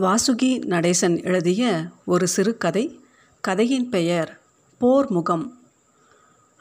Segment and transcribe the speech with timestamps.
[0.00, 3.00] வாசுகி நடேசன் எழுதிய ஒரு சிறுகதை
[3.40, 4.40] கதையின் பெயர்
[4.78, 5.58] போர் முகம்.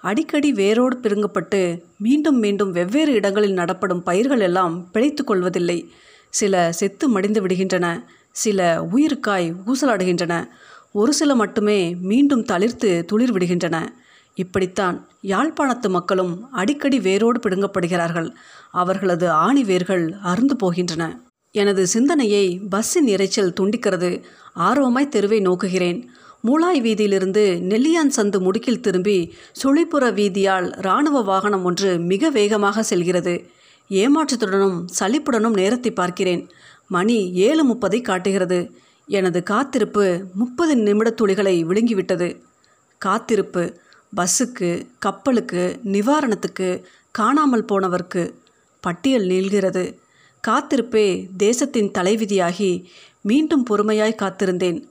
[0.01, 5.91] அடிக்கடி வேரோடு பிடுங்கப்பட்டு மீண்டும் மீண்டும் வெவ்வேறு இடங்களில் நடப்படும் பயிர்கள் எல்லாம் பிழைத்து கொள்வதில்லை.
[6.29, 10.47] சில செத்து மடிந்து விடுகின்றன சில உயிருக்காய் ஊசலாடுகின்றன
[10.91, 13.87] ஒரு சில மட்டுமே மீண்டும் தளிர்த்து துளிர் விடுகின்றன.
[14.35, 18.35] இப்படித்தான் யாழ்ப்பாணத்து மக்களும் அடிக்கடி வேரோடு பிடுங்கப்படுகிறார்கள்.
[18.71, 21.29] அவர்களது ஆணி வேர்கள் அருந்து போகின்றன.
[21.51, 24.23] எனது சிந்தனையை பஸ்ஸின் இறைச்சல் துண்டிக்கிறது.
[24.55, 26.07] ஆர்வமாய் தெருவை நோக்குகிறேன்.
[26.47, 29.33] மூளாய் வீதியிலிருந்து நெல்லியான் சந்து முடுக்கில் திரும்பி
[29.63, 33.33] சுழிப்புற வீதியால் இராணுவ வாகனம் ஒன்று மிக வேகமாக செல்கிறது.
[33.89, 36.49] ஏமாற்றத்துடனும் சலிப்புடனும் நேரத்தை பார்க்கிறேன்.
[36.87, 38.59] மணி ஏழு முப்பதை காட்டுகிறது.
[39.07, 42.41] எனது காத்திருப்பு முப்பது நிமிட துளிகளை விழுங்கிவிட்டது.
[42.97, 43.63] காத்திருப்பு
[44.13, 46.69] பஸ்ஸுக்கு கப்பலுக்கு நிவாரணத்துக்கு
[47.11, 48.23] காணாமல் போனவர்க்கு
[48.83, 49.83] பட்டியல் நீள்கிறது.
[50.47, 52.85] காத்திருப்பே தேசத்தின் தலைவிதியாகி
[53.21, 54.83] மீண்டும் பொறுமையாய் காத்திருந்தேன்.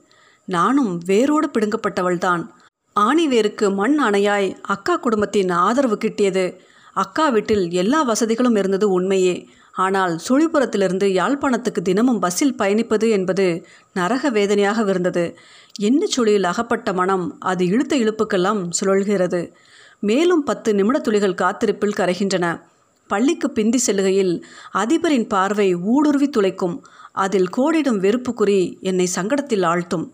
[0.45, 2.47] நானும் வேரோடு பிடுங்கப்பட்டவள்தான்.
[2.93, 6.57] ஆணி வேருக்கு மண் அணையாய் அக்கா குடும்பத்தின் ஆதரவு கிட்டியது.
[6.93, 9.49] அக்கா வீட்டில் எல்லா வசதிகளும் இருந்தது உண்மையே.
[9.73, 15.37] ஆனால் சுழிபுரத்திலிருந்து யாழ்ப்பாணத்துக்கு தினமும் பஸ்ஸில் பயணிப்பது என்பது நரக வேதனையாக இருந்தது.
[15.79, 19.51] என்ன சுழியில் அகப்பட்ட மனம் அது இழுத்த இழுப்புக்கெல்லாம் சுழல்கிறது.
[19.99, 22.69] மேலும் பத்து நிமிட துளிகள் காத்திருப்பில் கரைகின்றன.
[23.11, 24.33] பள்ளிக்கு பிந்தி செல்லுகையில்
[24.73, 26.75] அதிபரின் பார்வை ஊடுருவி துளைக்கும்.
[27.23, 28.59] அதில் கோடிடும் வெறுப்புக்குறி
[28.89, 30.05] என்னை சங்கடத்தில் ஆழ்த்தும்.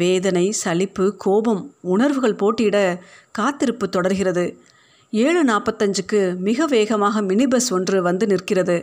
[0.00, 1.62] வேதனை சலிப்பு கோபம்
[1.94, 2.78] உணர்வுகள் போட்டியிட
[3.38, 4.44] காத்திருப்பு தொடர்கிறது.
[5.12, 8.76] ஏழு நாற்பத்தஞ்சுக்கு மிக வேகமாக மினி பஸ் ஒன்று வந்து நிற்கிறது.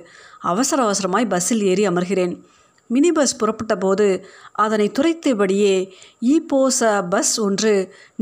[0.52, 2.34] அவசர அவசரமாய் பஸ்ஸில் ஏறி அமர்கிறேன்.
[2.90, 4.06] மினி பஸ் புறப்பட்ட போது
[4.66, 5.74] அதனை துரைத்தபடியே
[6.34, 7.74] ஈபோச பஸ் ஒன்று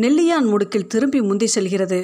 [0.03, 1.99] நெல்லியான் முடுக்கில் திரும்பி முந்தி செல்கிறது.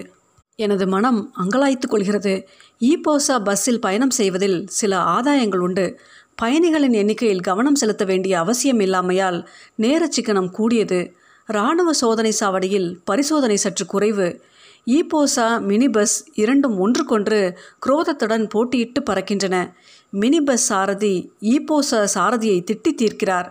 [0.55, 2.47] எனது மனம் அங்கலாய்த்து கொள்கிறது.
[2.79, 5.99] ஈபோசா பஸ்ஸில் பயணம் செய்வதில் சில ஆதாயங்கள் உண்டு.
[6.35, 9.45] பயணிகளின் எண்ணிக்கையில் கவனம் செலுத்த வேண்டிய அவசியம் இல்லாமையால்
[9.75, 11.13] நேர சிக்கனம் கூடியது.
[11.45, 14.41] இராணுவ சோதனை சாவடியில் பரிசோதனை சற்று குறைவு.
[14.85, 19.73] ஈபோசா மினி பஸ் இரண்டும் ஒன்றுக்கொன்று குரோதத்துடன் போட்டியிட்டு பறக்கின்றன.
[20.09, 23.49] மினி பஸ் சாரதி ஈபோசா சாரதியை திட்டி தீர்க்கிறார்.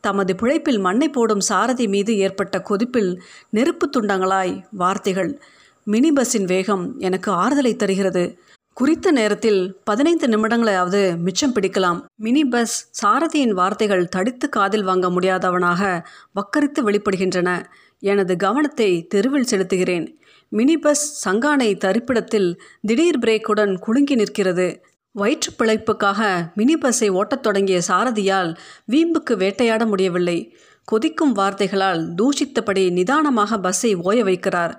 [0.00, 3.18] தமது பிழைப்பில் மண்ணை போடும் சாரதி மீது ஏற்பட்ட கொதிப்பில்
[3.50, 5.40] நெருப்பு துண்டங்களாய் வார்த்தைகள்
[5.84, 8.38] மினி பஸ்ஸின் வேகம் எனக்கு ஆறுதலை தருகிறது.
[8.72, 12.00] குறித்த நேரத்தில் பதினைந்து நிமிடங்களாவது மிச்சம் பிடிக்கலாம்.
[12.14, 17.64] மினி பஸ் சாரதியின் வார்த்தைகள் தடித்து காதில் வாங்க முடியாதவனாக வக்கரித்து வெளிப்படுகின்றன.
[17.98, 20.14] எனது கவனத்தை தெருவில் செலுத்துகிறேன்.
[20.48, 24.84] மினி பஸ் சங்கானை தரிப்பிடத்தில் திடீர் பிரேக்குடன் குலுங்கி நிற்கிறது.
[25.12, 28.56] வயிற்று பிழைப்புக்காக மினி பஸ்ஸை ஓட்டத் தொடங்கிய சாரதியால்
[28.92, 30.56] வீம்புக்கு வேட்டையாட முடியவில்லை.
[30.84, 34.74] கொதிக்கும் வார்த்தைகளால் தூஷித்தபடி நிதானமாக பஸ்ஸை ஓய வைக்கிறார்.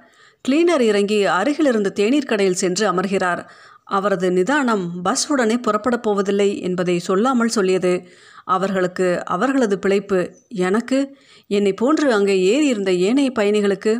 [0.47, 3.41] கிளீனர் இறங்கி அருகிலிருந்த தேநீர் கடையில் சென்று அமர்கிறார்.
[3.84, 8.07] அவரது நிதானம் பஸ் உடனே புறப்படப் போவதில்லை என்பதை சொல்லாமல் சொல்லியது.
[8.46, 10.19] அவர்களுக்கு அவர்களது பிழைப்பு
[10.50, 11.16] எனக்கு
[11.47, 13.94] என்னை போன்று அங்கே ஏறி இருந்த ஏனைய பயணிகளுக்கு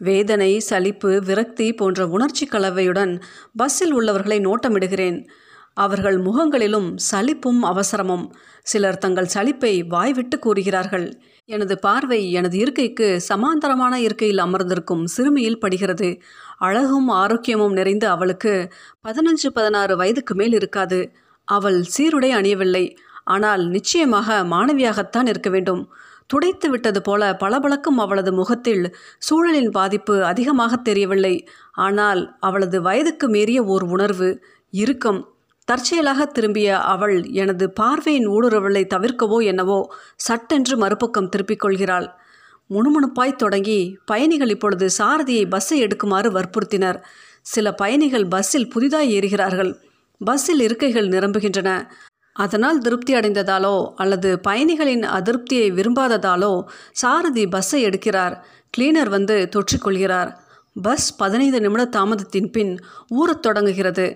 [0.00, 3.20] வேதனை சலிப்பு விரக்தி போன்ற உணர்ச்சி கலவையுடன்
[3.56, 5.18] பஸ்ஸில் உள்ளவர்களை நோட்டமிடுகிறேன்.
[5.84, 8.24] அவர்கள் முகங்களிலும் சலிப்பும் அவசரமும்.
[8.62, 11.06] சிலர் தங்கள் சலிப்பை வாய்விட்டு கூறுகிறார்கள்.
[11.48, 16.08] எனது பார்வை எனது இருக்கைக்கு சமாந்தரமான இருக்கையில் அமர்ந்திருக்கும் சிறுமியில் படுகிறது.
[16.58, 18.52] அழகும் ஆரோக்கியமும் நிறைந்த அவளுக்கு
[19.08, 21.00] பதினஞ்சு பதினாறு வயதுக்கு மேல் இருக்காது.
[21.48, 22.84] அவள் சீருடை அணியவில்லை.
[23.24, 25.82] ஆனால் நிச்சயமாக மாணவியாகத்தான் இருக்க வேண்டும்.
[26.30, 28.84] துடைத்து விட்டது போல பளபளக்கும் அவளது முகத்தில்
[29.28, 31.34] சூழலின் பாதிப்பு அதிகமாக தெரியவில்லை.
[31.86, 34.28] ஆனால் அவளது வயதுக்கு மீறிய ஓர் உணர்வு
[34.72, 35.20] இறுக்கம்
[35.68, 39.78] தற்செயலாக திரும்பிய அவள் எனது பார்வையின் ஊடுருவலை தவிர்க்கவோ என்னவோ
[40.16, 42.08] சட்டென்று மறுபக்கம் திருப்பிக் கொள்கிறாள்.
[42.70, 46.98] முணுமுணுப்பாய் தொடங்கி பயணிகள் இப்பொழுது சாரதியை பஸ்ஸை எடுக்குமாறு வற்புறுத்தினர்.
[47.42, 49.72] சில பயணிகள் பஸ்ஸில் புதிதாய் ஏறுகிறார்கள்.
[50.20, 51.70] பஸ்ஸில் இருக்கைகள் நிரம்புகின்றன.
[52.32, 56.52] அதனால் திருப்தி அடைந்ததாலோ அல்லது பயணிகளின் அதிருப்தியை விரும்பாததாலோ
[56.92, 58.34] சாரதி பஸ்ஸை எடுக்கிறார்.
[58.76, 60.30] கிளீனர் வந்து தொற்றிக்கொள்கிறார்
[60.82, 62.72] பஸ் பதினைந்து நிமிட தாமதத்தின் பின்
[63.08, 64.06] ஊறத் தொடங்குகிறது.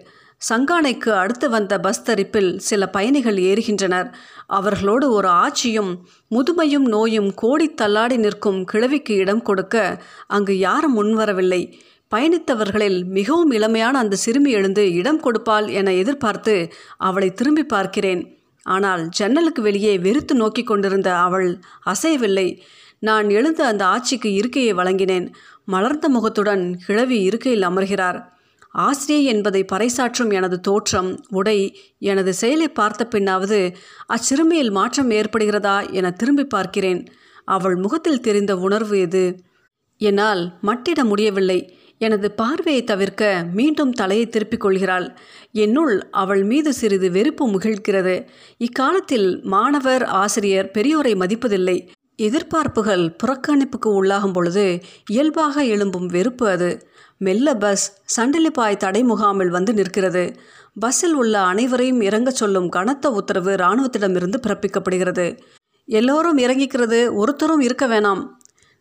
[0.49, 4.09] சங்கானைக்கு அடுத்து வந்த பஸ் தரிப்பில் சில பயணிகள் ஏறுகின்றனர்.
[4.47, 5.93] அவர்களோடு ஒரு ஆட்சியும்
[6.31, 11.63] முதுமையும் நோயும் கோடி தள்ளாடி நிற்கும் கிழவிக்கு இடம் கொடுக்க அங்கு யாரும் முன்வரவில்லை.
[12.15, 18.23] பயணித்தவர்களில் மிகவும் இளமையான அந்த சிறுமி எழுந்து இடம் கொடுப்பாள் என எதிர்பார்த்து அவளை திரும்பி பார்க்கிறேன்.
[18.67, 21.49] ஆனால் ஜன்னலுக்கு வெளியே வெறுத்து நோக்கி கொண்டிருந்த அவள்
[21.87, 22.49] அசையவில்லை.
[22.99, 25.27] நான் எழுந்த அந்த ஆட்சிக்கு இருக்கையை வழங்கினேன்.
[25.65, 28.21] மலர்ந்த முகத்துடன் கிழவி இருக்கையில் அமர்கிறார்.
[28.73, 33.75] ஆசிரியை என்பதை பறைசாற்றும் எனது தோற்றம் உடை எனது செயலை பார்த்த பின்னாவது
[34.07, 37.07] அச்சிறுமியில் மாற்றம் ஏற்படுகிறதா என திரும்பி பார்க்கிறேன்.
[37.45, 39.41] அவள் முகத்தில் தெரிந்த உணர்வு எது?
[39.99, 41.77] என்னால் மட்டிட முடியவில்லை.
[41.99, 45.17] எனது பார்வையை தவிர்க்க மீண்டும் தலையை திருப்பிக் கொள்கிறாள்.
[45.53, 48.27] என்னுள் அவள் மீது சிறிது வெறுப்பு முகிழ்கிறது.
[48.59, 51.89] இக்காலத்தில் மாணவர் ஆசிரியர் பெரியோரை மதிப்பதில்லை.
[52.19, 54.81] எதிர்பார்ப்புகள் புறக்கணிப்புக்கு உள்ளாகும் பொழுது
[55.11, 56.87] இயல்பாக எழும்பும் வெறுப்பு அது.
[57.19, 60.37] மெல்ல பஸ் சண்டிலிப்பாய் தடை முகாமில் வந்து நிற்கிறது.
[60.81, 65.39] பஸ்ஸில் உள்ள அனைவரையும் இறங்கச் சொல்லும் கனத்த உத்தரவு இராணுவத்திடமிருந்து பிறப்பிக்கப்படுகிறது.
[65.87, 68.29] எல்லோரும் இறங்கிக்கிறது ஒருத்தரும் இருக்க வேணாம்.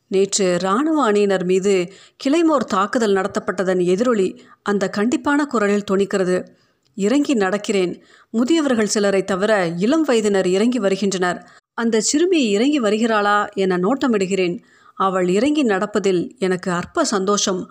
[0.08, 1.94] நேற்று இராணுவ அணியினர் மீது
[2.24, 6.48] கிளைமோர் தாக்குதல் நடத்தப்பட்டதன் எதிரொலி அந்த கண்டிப்பான குரலில் துணிக்கிறது
[6.96, 8.02] இறங்கி நடக்கிறேன்.
[8.32, 11.52] முதியவர்கள் சிலரை தவிர இளம் வயதினர் இறங்கி வருகின்றனர்.
[11.82, 14.56] அந்த சிறுமி இறங்கி வருகிறாளா என நோட்டமிடுகிறேன்.
[15.00, 17.62] அவள் இறங்கி நடப்பதில் எனக்கு அற்ப சந்தோஷம்.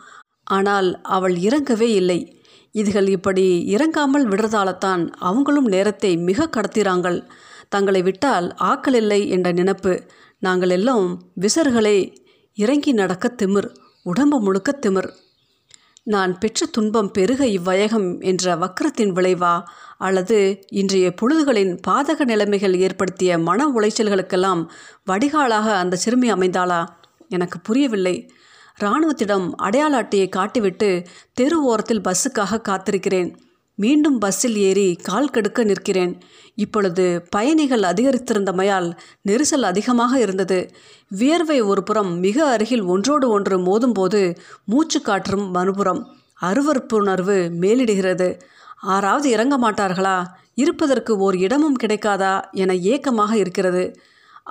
[0.51, 2.21] ஆனால் அவள் இறங்கவே இல்லை.
[2.75, 7.19] இதுகள் இப்படி இறங்காமல் விடுறதாலத்தான் அவங்களும் நேரத்தை மிக கடத்திறாங்கள்.
[7.69, 9.95] தங்களை விட்டால் ஆக்கள் இல்லை என்ற நினப்பு.
[10.43, 11.07] நாங்கள் எல்லாம்
[11.41, 11.99] விசர்களே.
[12.59, 13.69] இறங்கி நடக்க திமிர்.
[14.07, 15.11] உடம்பு முழுக்க திமிர்.
[16.03, 19.63] நான் பெற்ற துன்பம் பெருக இவ்வயகம் என்ற வக்கரத்தின் விளைவா?
[19.99, 24.69] அல்லது இன்றைய பொழுதுகளின் பாதக நிலைமைகள் ஏற்படுத்திய மன உளைச்சல்களுக்கெல்லாம்
[25.11, 26.87] வடிகாலாக அந்த சிறுமி அமைந்தாளா?
[27.29, 28.33] எனக்கு புரியவில்லை.
[28.81, 33.37] இராணுவத்திடம் அடையாள அட்டையை காட்டிவிட்டு தெரு ஓரத்தில் பஸ்ஸுக்காக காத்திருக்கிறேன்.
[33.83, 36.13] மீண்டும் பஸ்ஸில் ஏறி கால் கெடுக்க நிற்கிறேன்.
[36.55, 38.89] இப்பொழுது பயணிகள் அதிகரித்திருந்தமையால்
[39.29, 40.59] நெரிசல் அதிகமாக இருந்தது.
[41.09, 44.23] வியர்வை ஒரு புறம் மிக அருகில் ஒன்றோடு ஒன்று மோதும்போது
[44.65, 46.03] மூச்சு காற்றும் மறுபுறம்
[46.43, 48.29] அருவறுப்புணர்வு மேலிடுகிறது.
[48.95, 50.19] ஆறாவது இறங்க மாட்டார்களா?
[50.55, 53.85] இருப்பதற்கு ஓர் இடமும் கிடைக்காதா என ஏக்கமாக இருக்கிறது.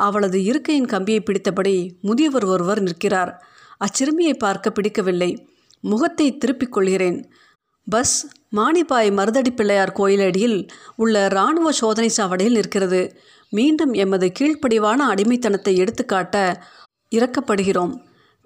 [0.06, 3.32] அவளது இருக்கையின் கம்பியை பிடித்தபடி முதியவர் ஒருவர் நிற்கிறார்.
[3.78, 5.32] அச்சிறுமியை பார்க்க பிடிக்கவில்லை.
[5.84, 7.20] முகத்தை திருப்பிக் கொள்கிறேன்.
[7.88, 8.16] பஸ்
[8.56, 13.02] மானிப்பாய் மருதடி பிள்ளையார் கோயிலடியில் உள்ள இராணுவ சோதனை சாவடியில் நிற்கிறது.
[13.50, 16.64] மீண்டும் எமது கீழ்ப்படிவான அடிமைத்தனத்தை எடுத்துக்காட்ட
[17.16, 17.94] இறக்கப்படுகிறோம்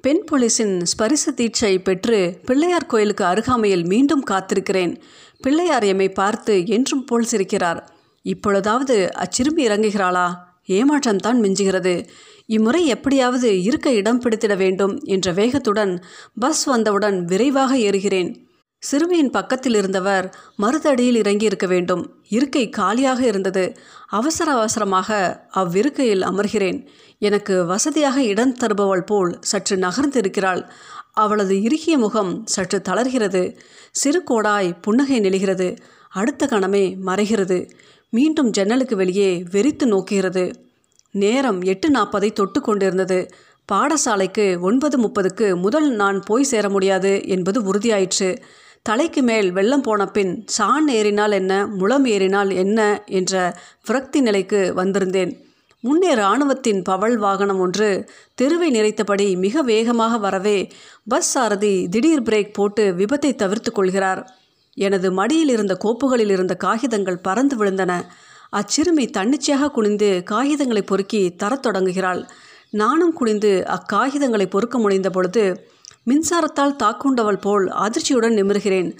[0.01, 4.93] பெண் போலீஸின் ஸ்பரிச தீட்சை பெற்று பிள்ளையார் கோயிலுக்கு அருகாமையில் மீண்டும் காத்திருக்கிறேன்.
[5.41, 7.79] பிள்ளையார் எம்மை பார்த்து என்றும் போல் சிரிக்கிறார்.
[8.25, 10.27] இப்பொழுதாவது அச்சிறுமி இறங்குகிறாளா?
[10.67, 12.07] ஏமாற்றம்தான் மிஞ்சுகிறது.
[12.45, 15.93] இம்முறை எப்படியாவது இருக்க இடம் பிடித்திட வேண்டும் என்ற வேகத்துடன்
[16.39, 18.31] பஸ் வந்தவுடன் விரைவாக ஏறுகிறேன்.
[18.83, 20.25] சிறுமியின் பக்கத்தில் இருந்தவர்
[20.61, 22.01] மறுதடியில் இறங்கி இருக்க வேண்டும்.
[22.29, 23.63] இருக்கை காலியாக இருந்தது.
[24.09, 25.09] அவசர அவசரமாக
[25.55, 26.79] அவ்விருக்கையில் அமர்கிறேன்.
[27.19, 30.61] எனக்கு வசதியாக இடம் தருபவள் போல் சற்று நகர்ந்து இருக்கிறாள்
[31.13, 33.43] அவளது இறுகிய முகம் சற்று தளர்கிறது.
[33.91, 35.77] சிறு கோடாய் புன்னகை நெழுகிறது
[36.09, 37.59] அடுத்த கணமே மறைகிறது.
[38.09, 40.53] மீண்டும் ஜன்னலுக்கு வெளியே வெறித்து நோக்குகிறது.
[41.11, 43.19] நேரம் எட்டு நாற்பதை தொட்டு கொண்டிருந்தது.
[43.71, 48.29] பாடசாலைக்கு ஒன்பது முப்பதுக்கு முதல் நான் போய் சேர முடியாது என்பது உறுதியாயிற்று.
[48.85, 55.31] தலைக்கு மேல் வெள்ளம் போன பின் சாண் ஏறினால் என்ன முளம் ஏறினால் என்ன என்ற விரக்தி நிலைக்கு வந்திருந்தேன்.
[55.79, 60.71] முன்னே இராணுவத்தின் பவள் வாகனம் ஒன்று தெருவை நிறைத்தபடி மிக வேகமாக வரவே
[61.07, 64.21] பஸ் சாரதி திடீர் பிரேக் போட்டு விபத்தை தவிர்த்து கொள்கிறார்.
[64.73, 68.01] எனது மடியில் இருந்த கோப்புகளில் இருந்த காகிதங்கள் பறந்து விழுந்தன.
[68.51, 72.23] அச்சிறுமி தன்னிச்சையாக குனிந்து காகிதங்களை பொறுக்கி தரத் தொடங்குகிறாள்.
[72.69, 75.71] நானும் குனிந்து அக்காகிதங்களை பொறுக்க முனைந்த பொழுது
[76.05, 78.97] மின்சாரத்தால் தாக்குண்டவள் போல் அதிர்ச்சியுடன் நிமிர்கிறேன்.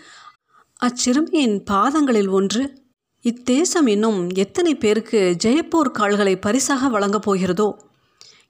[0.83, 2.81] அச்சிறுமியின் பாதங்களில் ஒன்று.
[3.21, 7.77] இத்தேசம் இன்னும் எத்தனை பேருக்கு ஜெயப்பூர் கால்களை பரிசாக வழங்கப் போகிறதோ?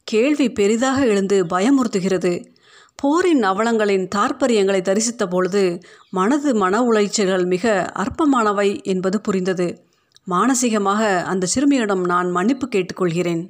[0.03, 2.51] கேள்வி பெரிதாக எழுந்து பயமுறுத்துகிறது.
[2.95, 5.79] போரின் அவலங்களின் தாற்பரியங்களை தரிசித்த பொழுது
[6.09, 9.85] மனது மன உளைச்சல்கள் மிக அற்பமானவை என்பது புரிந்தது.
[10.29, 13.49] மானசீகமாக அந்த சிறுமியிடம் நான் மன்னிப்பு கேட்டுக்கொள்கிறேன்.